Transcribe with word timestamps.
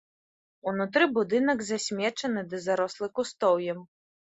Унутры 0.71 1.05
будынак 1.17 1.61
засмечаны 1.69 2.41
ды 2.55 2.63
зарослы 2.67 3.13
кустоўем. 3.21 3.89